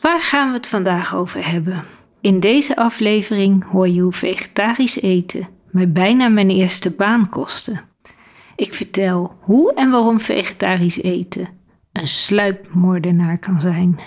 [0.00, 1.84] Waar gaan we het vandaag over hebben?
[2.20, 7.80] In deze aflevering hoor je hoe vegetarisch eten mij bijna mijn eerste baan kostte.
[8.56, 11.48] Ik vertel hoe en waarom vegetarisch eten
[11.92, 13.98] een sluipmoordenaar kan zijn.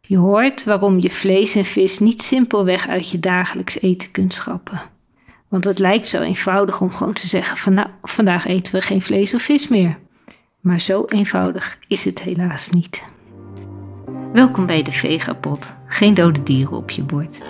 [0.00, 4.80] Je hoort waarom je vlees en vis niet simpelweg uit je dagelijks eten kunt schrappen.
[5.48, 9.02] Want het lijkt zo eenvoudig om gewoon te zeggen van nou, vandaag eten we geen
[9.02, 9.98] vlees of vis meer.
[10.60, 13.04] Maar zo eenvoudig is het helaas niet.
[14.32, 15.76] Welkom bij de Vegapot.
[15.86, 17.42] Geen dode dieren op je bord.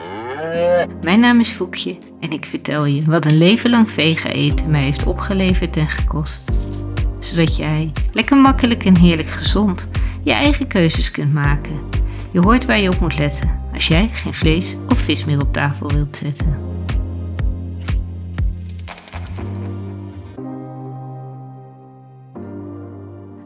[1.03, 4.83] Mijn naam is Foekje en ik vertel je wat een leven lang vega eten mij
[4.83, 6.51] heeft opgeleverd en gekost.
[7.19, 9.89] Zodat jij lekker makkelijk en heerlijk gezond
[10.23, 11.81] je eigen keuzes kunt maken.
[12.31, 15.53] Je hoort waar je op moet letten als jij geen vlees of vis meer op
[15.53, 16.59] tafel wilt zetten.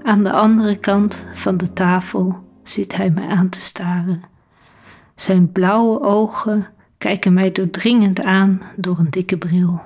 [0.02, 4.22] Aan de andere kant van de tafel zit hij mij aan te staren.
[5.14, 9.80] Zijn blauwe ogen kijken mij doordringend aan door een dikke bril.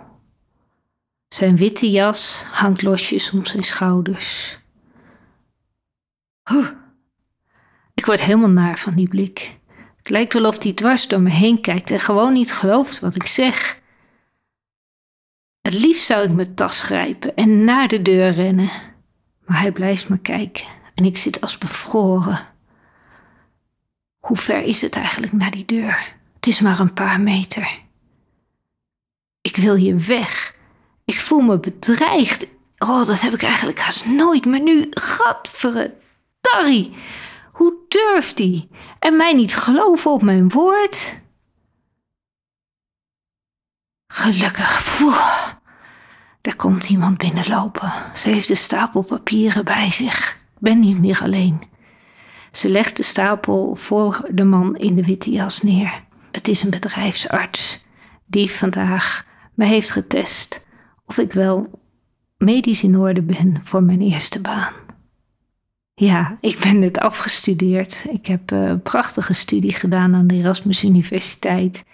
[1.29, 4.59] Zijn witte jas hangt losjes om zijn schouders.
[6.45, 6.69] Huh.
[7.95, 9.59] Ik word helemaal naar van die blik.
[9.97, 13.15] Het lijkt wel of hij dwars door me heen kijkt en gewoon niet gelooft wat
[13.15, 13.81] ik zeg.
[15.61, 18.71] Het liefst zou ik mijn tas grijpen en naar de deur rennen.
[19.47, 22.55] Maar hij blijft me kijken en ik zit als bevroren.
[24.27, 26.15] Hoe ver is het eigenlijk naar die deur?
[26.35, 27.79] Het is maar een paar meter.
[29.41, 30.55] Ik wil hier weg.
[31.05, 32.47] Ik voel me bedreigd.
[32.79, 34.45] Oh, dat heb ik eigenlijk haast nooit.
[34.45, 36.95] Maar nu, gadverdarrie.
[37.53, 38.69] Hoe durft hij?
[38.99, 41.21] En mij niet geloven op mijn woord?
[44.07, 44.99] Gelukkig.
[44.99, 45.49] Poeh.
[46.41, 47.93] Er komt iemand binnenlopen.
[48.15, 50.31] Ze heeft de stapel papieren bij zich.
[50.31, 51.75] Ik ben niet meer alleen.
[52.57, 56.03] Ze legt de stapel voor de man in de witte jas neer.
[56.31, 57.85] Het is een bedrijfsarts
[58.27, 60.67] die vandaag me heeft getest
[61.05, 61.71] of ik wel
[62.37, 64.73] medisch in orde ben voor mijn eerste baan.
[65.95, 68.05] Ja, ik ben net afgestudeerd.
[68.11, 71.85] Ik heb een prachtige studie gedaan aan de Erasmus Universiteit.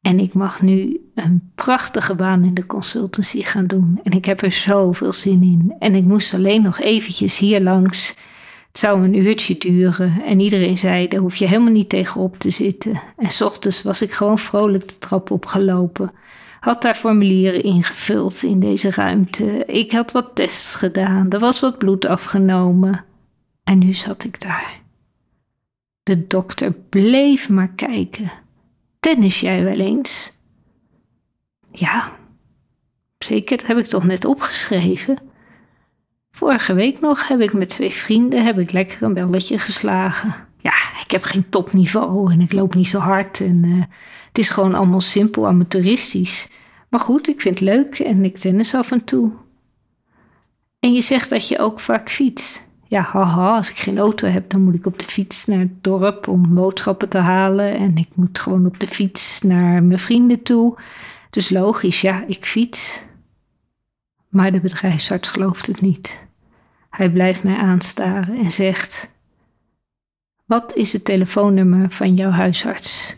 [0.00, 4.00] En ik mag nu een prachtige baan in de consultancy gaan doen.
[4.02, 5.74] En ik heb er zoveel zin in.
[5.78, 8.14] En ik moest alleen nog eventjes hier langs
[8.74, 12.50] het zou een uurtje duren en iedereen zei, daar hoef je helemaal niet tegenop te
[12.50, 13.02] zitten.
[13.16, 16.12] En s ochtends was ik gewoon vrolijk de trap opgelopen.
[16.60, 19.64] Had daar formulieren ingevuld in deze ruimte.
[19.64, 23.04] Ik had wat tests gedaan, er was wat bloed afgenomen.
[23.64, 24.80] En nu zat ik daar.
[26.02, 28.32] De dokter bleef maar kijken.
[29.00, 30.32] Tennis jij wel eens?
[31.72, 32.12] Ja,
[33.18, 35.18] zeker, dat heb ik toch net opgeschreven.
[36.34, 40.34] Vorige week nog heb ik met twee vrienden heb ik lekker een belletje geslagen.
[40.58, 40.72] Ja,
[41.04, 43.40] ik heb geen topniveau en ik loop niet zo hard.
[43.40, 43.80] En uh,
[44.28, 46.48] het is gewoon allemaal simpel amateuristisch.
[46.88, 49.32] Maar goed, ik vind het leuk en ik tennis af en toe.
[50.80, 52.68] En je zegt dat je ook vaak fietst.
[52.84, 55.82] Ja, haha, als ik geen auto heb, dan moet ik op de fiets naar het
[55.84, 57.76] dorp om boodschappen te halen.
[57.76, 60.76] En ik moet gewoon op de fiets naar mijn vrienden toe.
[61.30, 63.02] Dus logisch, ja, ik fiets.
[64.28, 66.23] Maar de bedrijfsarts gelooft het niet.
[66.94, 69.10] Hij blijft mij aanstaren en zegt:
[70.44, 73.16] Wat is het telefoonnummer van jouw huisarts?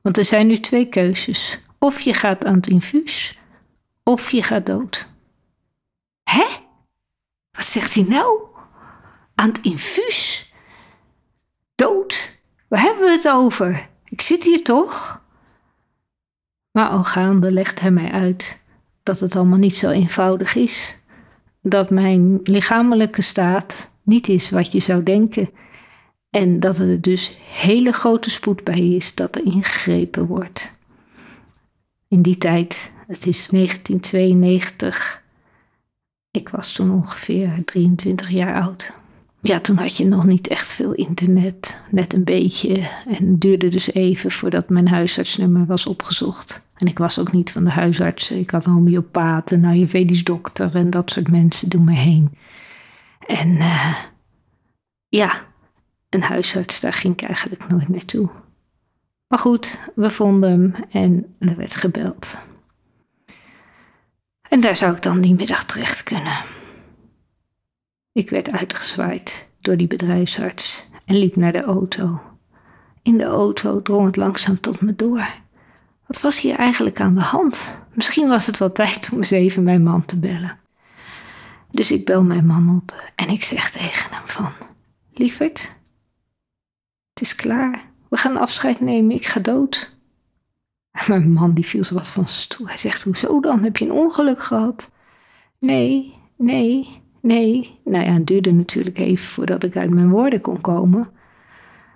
[0.00, 1.60] Want er zijn nu twee keuzes.
[1.78, 3.38] Of je gaat aan het infuus,
[4.02, 5.08] of je gaat dood.
[6.22, 6.46] Hè?
[7.50, 8.40] Wat zegt hij nou?
[9.34, 10.52] Aan het infuus?
[11.74, 12.40] Dood?
[12.68, 13.88] Waar hebben we het over?
[14.04, 15.22] Ik zit hier toch?
[16.70, 18.62] Maar al gaande legt hij mij uit
[19.02, 20.96] dat het allemaal niet zo eenvoudig is.
[21.62, 25.50] Dat mijn lichamelijke staat niet is wat je zou denken.
[26.30, 30.72] En dat er dus hele grote spoed bij is dat er ingegrepen wordt.
[32.08, 35.22] In die tijd, het is 1992,
[36.30, 38.92] ik was toen ongeveer 23 jaar oud.
[39.44, 42.88] Ja, toen had je nog niet echt veel internet, net een beetje.
[43.06, 46.66] En het duurde dus even voordat mijn huisartsnummer was opgezocht.
[46.76, 48.30] En ik was ook niet van de huisarts.
[48.30, 52.38] Ik had een homeopaat, een ayurvedisch dokter en dat soort mensen door me heen.
[53.26, 53.96] En uh,
[55.08, 55.44] ja,
[56.08, 58.30] een huisarts, daar ging ik eigenlijk nooit naartoe.
[59.26, 62.38] Maar goed, we vonden hem en er werd gebeld.
[64.48, 66.36] En daar zou ik dan die middag terecht kunnen.
[68.12, 72.20] Ik werd uitgezwaaid door die bedrijfsarts en liep naar de auto.
[73.02, 75.26] In de auto drong het langzaam tot me door.
[76.06, 77.78] Wat was hier eigenlijk aan de hand?
[77.92, 80.58] Misschien was het wel tijd om eens even mijn man te bellen.
[81.70, 84.52] Dus ik bel mijn man op en ik zeg tegen hem van...
[85.14, 85.72] Lieverd,
[87.12, 87.90] het is klaar.
[88.08, 89.94] we gaan afscheid nemen, ik ga dood.
[91.08, 92.68] mijn man die viel zo wat van stoel.
[92.68, 93.62] Hij zegt, hoezo dan?
[93.62, 94.92] Heb je een ongeluk gehad?
[95.58, 97.78] Nee, nee, nee.
[97.84, 101.08] Nou ja, het duurde natuurlijk even voordat ik uit mijn woorden kon komen.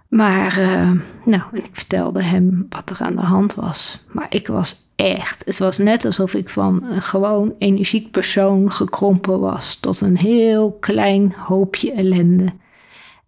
[0.09, 0.91] Maar, uh,
[1.25, 4.05] nou, ik vertelde hem wat er aan de hand was.
[4.13, 9.41] Maar ik was echt, het was net alsof ik van een gewoon energiek persoon gekrompen
[9.41, 12.53] was tot een heel klein hoopje ellende.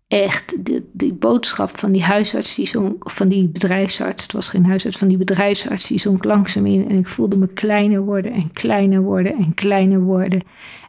[0.08, 4.98] Echt, die, die boodschap van die huisarts, die van die bedrijfsarts, het was geen huisarts,
[4.98, 6.88] van die bedrijfsarts, die zonk langzaam in.
[6.88, 10.42] En ik voelde me kleiner worden en kleiner worden en kleiner worden.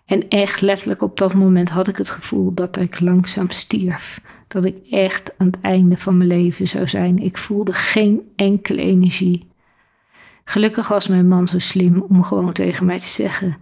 [0.05, 4.21] En echt letterlijk op dat moment had ik het gevoel dat ik langzaam stierf.
[4.47, 7.17] Dat ik echt aan het einde van mijn leven zou zijn.
[7.17, 9.47] Ik voelde geen enkele energie.
[10.43, 13.57] Gelukkig was mijn man zo slim om gewoon tegen mij te zeggen: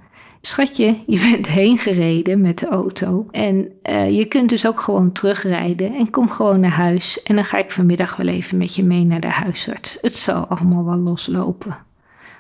[0.47, 3.27] Schatje, je bent heen gereden met de auto.
[3.31, 5.95] En uh, je kunt dus ook gewoon terugrijden.
[5.95, 7.23] En kom gewoon naar huis.
[7.23, 9.97] En dan ga ik vanmiddag wel even met je mee naar de huisarts.
[10.01, 11.77] Het zal allemaal wel loslopen.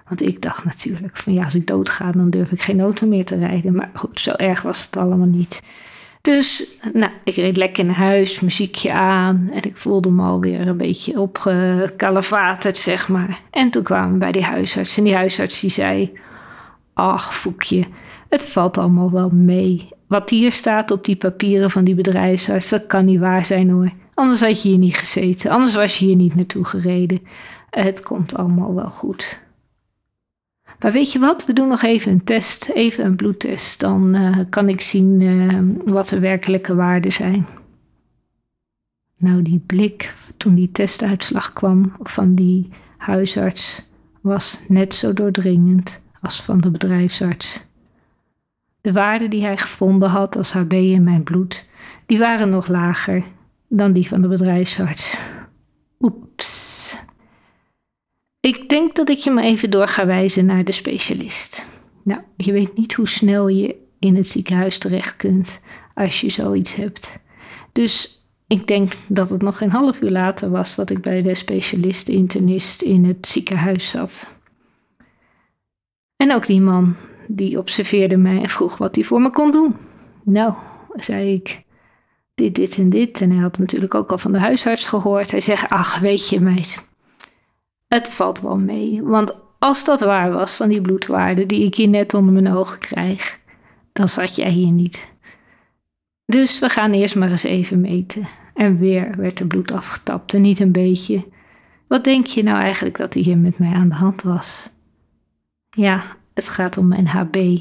[0.07, 3.25] Want ik dacht natuurlijk van ja, als ik doodga, dan durf ik geen auto meer
[3.25, 3.75] te rijden.
[3.75, 5.63] Maar goed, zo erg was het allemaal niet.
[6.21, 9.49] Dus nou, ik reed lekker naar huis, muziekje aan.
[9.53, 13.41] En ik voelde me alweer een beetje opgekalevaterd, zeg maar.
[13.51, 14.97] En toen kwamen we bij die huisarts.
[14.97, 16.11] En die huisarts die zei...
[16.97, 17.83] Ach, Foekje,
[18.29, 19.87] het valt allemaal wel mee.
[20.07, 23.91] Wat hier staat op die papieren van die bedrijfsarts, dat kan niet waar zijn hoor.
[24.13, 27.19] Anders had je hier niet gezeten, anders was je hier niet naartoe gereden.
[27.69, 29.41] Het komt allemaal wel goed.
[30.79, 31.45] Maar weet je wat?
[31.45, 33.79] We doen nog even een test, even een bloedtest.
[33.79, 37.45] Dan uh, kan ik zien uh, wat de werkelijke waarden zijn.
[39.17, 43.89] Nou, die blik toen die testuitslag kwam van die huisarts
[44.21, 47.59] was net zo doordringend als van de bedrijfsarts.
[48.81, 51.69] De waarden die hij gevonden had als HB in mijn bloed,
[52.05, 53.23] die waren nog lager
[53.67, 55.17] dan die van de bedrijfsarts.
[55.99, 56.97] Oeps.
[58.39, 61.65] Ik denk dat ik je maar even door ga wijzen naar de specialist.
[62.03, 65.61] Nou, je weet niet hoe snel je in het ziekenhuis terecht kunt
[65.93, 67.19] als je zoiets hebt.
[67.71, 71.35] Dus ik denk dat het nog geen half uur later was dat ik bij de
[71.35, 74.36] specialist-internist in het ziekenhuis zat.
[76.17, 76.95] En ook die man,
[77.27, 79.75] die observeerde mij en vroeg wat hij voor me kon doen.
[80.23, 80.53] Nou,
[80.95, 81.63] zei ik,
[82.35, 83.21] dit, dit en dit.
[83.21, 85.31] En hij had natuurlijk ook al van de huisarts gehoord.
[85.31, 86.87] Hij zegt, ach, weet je meid,
[87.87, 89.03] het valt wel mee.
[89.03, 92.79] Want als dat waar was van die bloedwaarden die ik hier net onder mijn ogen
[92.79, 93.39] krijg,
[93.93, 95.15] dan zat jij hier niet.
[96.25, 98.27] Dus we gaan eerst maar eens even meten.
[98.53, 101.25] En weer werd er bloed afgetapt en niet een beetje.
[101.87, 104.69] Wat denk je nou eigenlijk dat hier met mij aan de hand was?
[105.77, 106.03] Ja,
[106.33, 107.59] het gaat om mijn HB.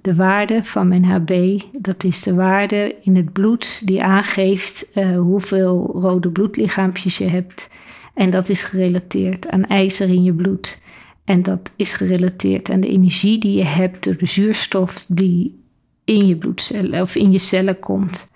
[0.00, 5.16] De waarde van mijn HB, dat is de waarde in het bloed die aangeeft uh,
[5.16, 7.68] hoeveel rode bloedlichaampjes je hebt.
[8.14, 10.82] En dat is gerelateerd aan ijzer in je bloed.
[11.24, 15.64] En dat is gerelateerd aan de energie die je hebt door de zuurstof die
[16.04, 18.32] in je bloedcellen of in je cellen komt.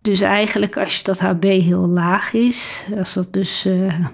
[0.00, 4.06] Dus eigenlijk als je dat HB heel laag is, als dat dus uh,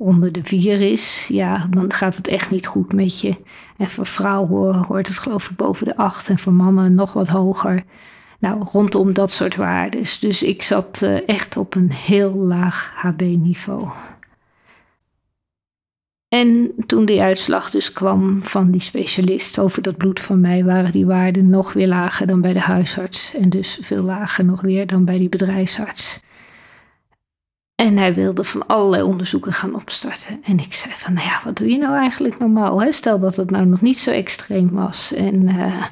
[0.00, 3.36] onder de vier is, ja, dan gaat het echt niet goed met je.
[3.76, 7.28] En voor vrouwen hoort het geloof ik boven de acht en voor mannen nog wat
[7.28, 7.84] hoger.
[8.38, 10.02] Nou, rondom dat soort waarden.
[10.20, 13.88] Dus ik zat uh, echt op een heel laag HB-niveau.
[16.28, 20.92] En toen die uitslag dus kwam van die specialist over dat bloed van mij, waren
[20.92, 23.34] die waarden nog weer lager dan bij de huisarts.
[23.34, 26.20] En dus veel lager nog weer dan bij die bedrijfsarts.
[27.80, 30.40] En hij wilde van allerlei onderzoeken gaan opstarten.
[30.44, 32.82] En ik zei van, nou ja, wat doe je nou eigenlijk normaal?
[32.82, 32.92] Hè?
[32.92, 35.12] Stel dat het nou nog niet zo extreem was.
[35.12, 35.84] En uh,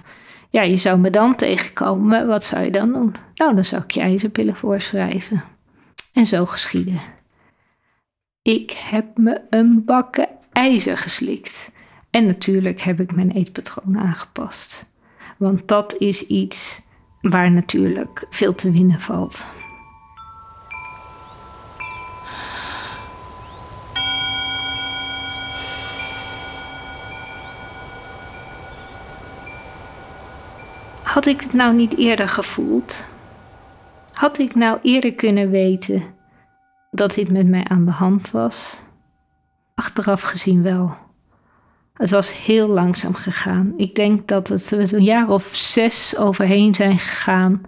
[0.49, 2.27] ja, je zou me dan tegenkomen.
[2.27, 3.15] Wat zou je dan doen?
[3.35, 5.45] Nou, dan zou ik je ijzerpillen voorschrijven.
[6.13, 7.01] En zo geschieden.
[8.43, 11.73] Ik heb me een bakken ijzer geslikt.
[12.11, 14.91] En natuurlijk heb ik mijn eetpatroon aangepast.
[15.37, 16.83] Want dat is iets
[17.21, 19.47] waar natuurlijk veel te winnen valt.
[31.19, 33.05] Had ik het nou niet eerder gevoeld?
[34.13, 36.03] Had ik nou eerder kunnen weten
[36.91, 38.83] dat dit met mij aan de hand was?
[39.75, 40.97] Achteraf gezien wel.
[41.93, 43.73] Het was heel langzaam gegaan.
[43.77, 47.63] Ik denk dat het een jaar of zes overheen zijn gegaan.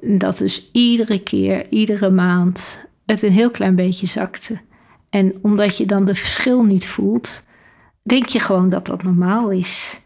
[0.00, 4.60] Dat dus iedere keer, iedere maand, het een heel klein beetje zakte.
[5.10, 7.42] En omdat je dan de verschil niet voelt,
[8.02, 10.00] denk je gewoon dat dat normaal is.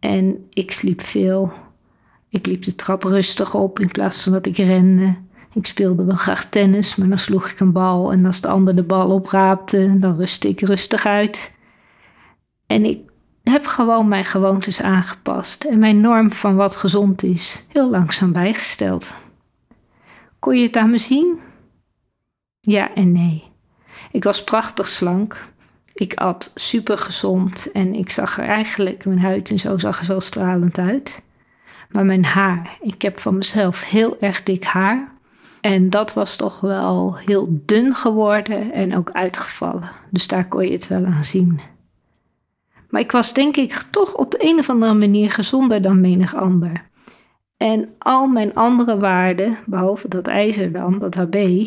[0.00, 1.52] En ik sliep veel.
[2.28, 5.14] Ik liep de trap rustig op in plaats van dat ik rende.
[5.52, 8.76] Ik speelde wel graag tennis, maar dan sloeg ik een bal en als de ander
[8.76, 11.54] de bal opraapte, dan rustte ik rustig uit.
[12.66, 13.00] En ik
[13.42, 19.14] heb gewoon mijn gewoontes aangepast en mijn norm van wat gezond is heel langzaam bijgesteld.
[20.38, 21.38] Kon je het aan me zien?
[22.60, 23.44] Ja en nee.
[24.10, 25.44] Ik was prachtig slank.
[25.92, 30.06] Ik at super gezond en ik zag er eigenlijk, mijn huid en zo zag er
[30.06, 31.24] wel stralend uit.
[31.90, 35.14] Maar mijn haar, ik heb van mezelf heel erg dik haar.
[35.60, 39.90] En dat was toch wel heel dun geworden en ook uitgevallen.
[40.10, 41.60] Dus daar kon je het wel aan zien.
[42.90, 46.84] Maar ik was denk ik toch op een of andere manier gezonder dan menig ander.
[47.56, 51.66] En al mijn andere waarden, behalve dat ijzer dan, dat HB,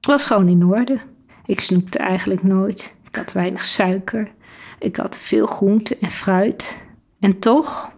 [0.00, 1.00] was gewoon in orde.
[1.46, 2.96] Ik snoepte eigenlijk nooit.
[3.08, 4.30] Ik had weinig suiker.
[4.78, 6.76] Ik had veel groente en fruit.
[7.20, 7.92] En toch,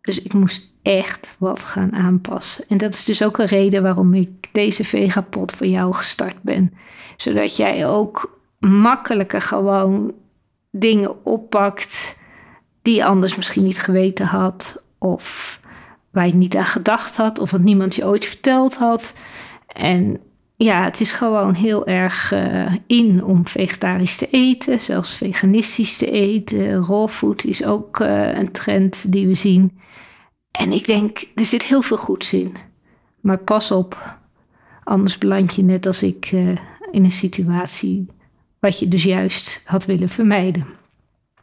[0.00, 2.64] dus ik moest echt wat gaan aanpassen.
[2.68, 6.74] En dat is dus ook een reden waarom ik deze vegapot voor jou gestart ben.
[7.16, 10.12] Zodat jij ook makkelijker gewoon
[10.70, 12.18] dingen oppakt
[12.82, 14.82] die anders misschien niet geweten had.
[14.98, 15.60] Of
[16.10, 17.38] waar je niet aan gedacht had.
[17.38, 19.16] Of wat niemand je ooit verteld had.
[19.66, 20.20] En
[20.56, 26.10] ja, het is gewoon heel erg uh, in om vegetarisch te eten, zelfs veganistisch te
[26.10, 26.84] eten.
[26.84, 29.78] Raw food is ook uh, een trend die we zien.
[30.58, 32.56] En ik denk, er zit heel veel goeds in.
[33.20, 34.18] Maar pas op,
[34.84, 36.48] anders beland je net als ik uh,
[36.90, 38.06] in een situatie
[38.58, 40.66] wat je dus juist had willen vermijden.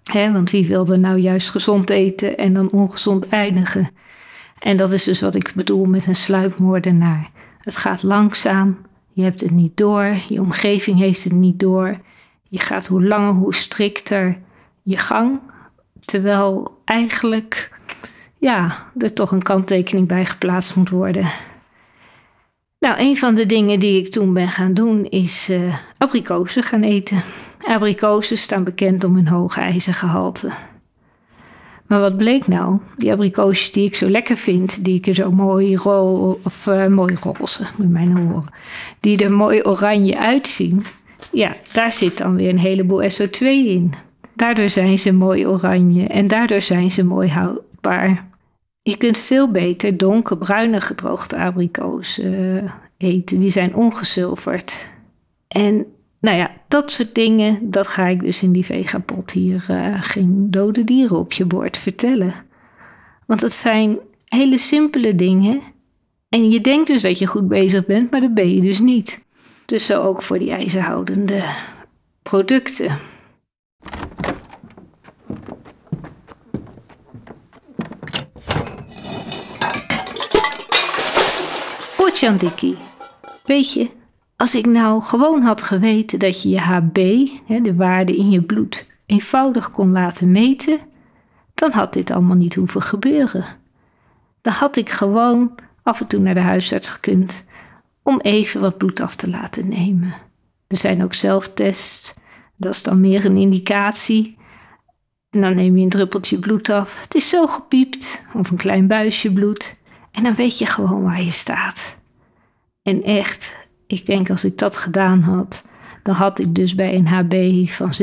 [0.03, 3.89] Hè, want wie wil er nou juist gezond eten en dan ongezond eindigen?
[4.59, 7.29] En dat is dus wat ik bedoel met een sluipmoordenaar.
[7.59, 8.77] Het gaat langzaam,
[9.11, 11.99] je hebt het niet door, je omgeving heeft het niet door.
[12.49, 14.37] Je gaat hoe langer, hoe strikter
[14.81, 15.39] je gang.
[16.05, 17.71] Terwijl eigenlijk
[18.43, 21.27] ja, er toch een kanttekening bij geplaatst moet worden.
[22.79, 26.83] Nou, een van de dingen die ik toen ben gaan doen is uh, abrikozen gaan
[26.83, 27.21] eten.
[27.67, 30.51] Abrikozen staan bekend om hun hoge ijzergehalte.
[31.87, 32.79] Maar wat bleek nou?
[32.95, 36.87] Die abrikoosjes die ik zo lekker vind, die ik er zo mooi rol of uh,
[36.87, 38.49] mooi roze, moet mijn horen,
[38.99, 40.85] die er mooi oranje uitzien,
[41.31, 43.93] ja, daar zit dan weer een heleboel SO2 in.
[44.35, 48.31] Daardoor zijn ze mooi oranje en daardoor zijn ze mooi houdbaar.
[48.83, 54.87] Je kunt veel beter donkerbruine gedroogde abrikozen uh, eten, die zijn ongezilverd.
[55.47, 55.85] En
[56.19, 60.51] nou ja, dat soort dingen, dat ga ik dus in die vegapot hier uh, geen
[60.51, 62.33] dode dieren op je bord vertellen.
[63.25, 65.61] Want het zijn hele simpele dingen.
[66.29, 69.23] En je denkt dus dat je goed bezig bent, maar dat ben je dus niet.
[69.65, 71.43] Dus zo ook voor die ijzerhoudende
[72.21, 72.97] producten.
[83.45, 83.89] Weet je,
[84.35, 86.95] als ik nou gewoon had geweten dat je je HB,
[87.63, 90.79] de waarde in je bloed, eenvoudig kon laten meten,
[91.53, 93.45] dan had dit allemaal niet hoeven gebeuren.
[94.41, 97.43] Dan had ik gewoon af en toe naar de huisarts gekund
[98.03, 100.13] om even wat bloed af te laten nemen.
[100.67, 102.13] Er zijn ook zelftests,
[102.55, 104.37] dat is dan meer een indicatie.
[105.29, 107.01] En dan neem je een druppeltje bloed af.
[107.01, 109.75] Het is zo gepiept, of een klein buisje bloed.
[110.11, 112.01] En dan weet je gewoon waar je staat.
[112.83, 113.55] En echt,
[113.87, 115.65] ik denk als ik dat gedaan had,
[116.03, 117.93] dan had ik dus bij een HB van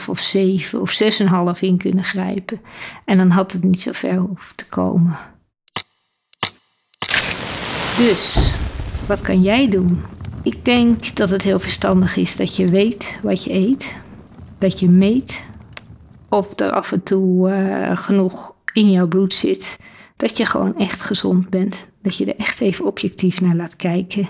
[0.00, 1.02] 7,5 of 7 of
[1.54, 2.60] 6,5 in kunnen grijpen.
[3.04, 5.16] En dan had het niet zo ver hoeven te komen.
[7.96, 8.56] Dus,
[9.06, 10.02] wat kan jij doen?
[10.42, 13.96] Ik denk dat het heel verstandig is dat je weet wat je eet,
[14.58, 15.48] dat je meet
[16.28, 19.78] of er af en toe uh, genoeg in jouw bloed zit,
[20.16, 24.28] dat je gewoon echt gezond bent, dat je er echt even objectief naar laat kijken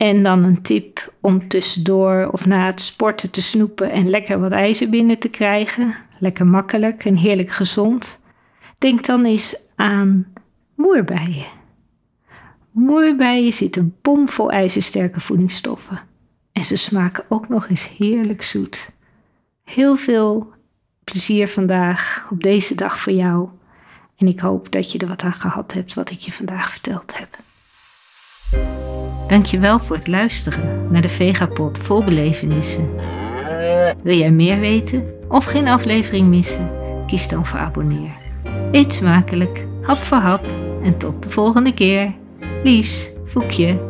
[0.00, 4.52] en dan een tip om tussendoor of na het sporten te snoepen en lekker wat
[4.52, 5.94] ijzer binnen te krijgen.
[6.18, 8.20] Lekker makkelijk en heerlijk gezond.
[8.78, 10.32] Denk dan eens aan
[10.74, 11.46] moerbijen.
[12.70, 16.00] Moerbijen zitten bomvol ijzersterke voedingsstoffen.
[16.52, 18.92] En ze smaken ook nog eens heerlijk zoet.
[19.64, 20.52] Heel veel
[21.04, 23.48] plezier vandaag op deze dag voor jou.
[24.20, 27.18] En ik hoop dat je er wat aan gehad hebt wat ik je vandaag verteld
[27.18, 27.38] heb.
[29.26, 32.90] Dankjewel voor het luisteren naar de Vegapot vol belevenissen.
[34.02, 36.70] Wil jij meer weten of geen aflevering missen?
[37.06, 38.12] Kies dan voor abonneer.
[38.72, 40.46] Eet smakelijk, hap voor hap
[40.82, 42.14] en tot de volgende keer.
[42.62, 43.89] Liefs, Voekje.